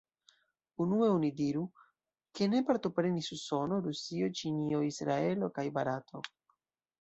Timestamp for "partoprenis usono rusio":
2.69-4.31